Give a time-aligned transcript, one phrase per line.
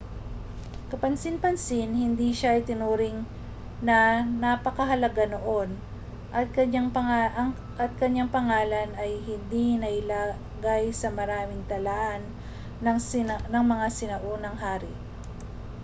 [0.91, 3.17] kapansin-pansin hindi siya itinuring
[3.87, 3.97] na
[4.43, 5.69] napakahalaga noon
[6.33, 6.49] at
[8.01, 12.21] kaniyang pangalan ay hindi nailagay sa maraming talaan
[13.53, 14.89] ng mga sinaunang hari